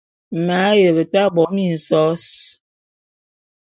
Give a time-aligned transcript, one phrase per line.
[0.45, 2.23] M’ aye beta bo minsos.